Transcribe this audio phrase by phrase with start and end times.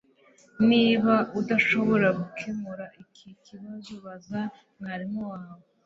[0.69, 4.41] Niba udashobora gukemura iki kibazo baza
[4.77, 5.63] mwarimu wawe